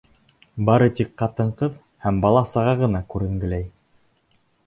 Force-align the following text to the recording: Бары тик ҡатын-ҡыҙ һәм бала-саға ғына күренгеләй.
Бары 0.69 0.87
тик 0.99 1.11
ҡатын-ҡыҙ 1.21 1.75
һәм 2.07 2.23
бала-саға 2.25 2.75
ғына 2.81 3.05
күренгеләй. 3.17 3.67